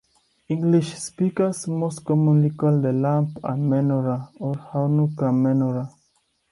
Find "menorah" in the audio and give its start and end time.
3.55-4.31, 5.31-5.93